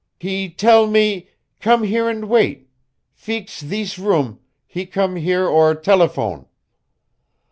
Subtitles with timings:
[0.19, 1.29] "He tell me
[1.59, 2.69] come here and wait
[3.15, 6.47] feex thees room he come here or telephone."